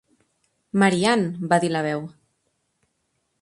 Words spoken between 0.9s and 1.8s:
Ann! va dir